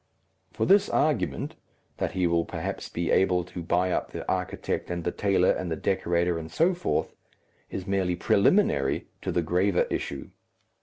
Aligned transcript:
For 0.51 0.65
this 0.65 0.89
argument 0.89 1.53
that 1.97 2.13
he 2.13 2.25
will 2.25 2.43
perhaps 2.43 2.89
be 2.89 3.11
able 3.11 3.43
to 3.43 3.61
buy 3.61 3.91
up 3.91 4.11
the 4.11 4.27
architect 4.27 4.89
and 4.89 5.03
the 5.03 5.11
tailor 5.11 5.51
and 5.51 5.69
the 5.69 5.75
decorator 5.75 6.39
and 6.39 6.51
so 6.51 6.73
forth 6.73 7.13
is 7.69 7.85
merely 7.85 8.15
preliminary 8.15 9.09
to 9.21 9.31
the 9.31 9.43
graver 9.43 9.85
issue. 9.91 10.31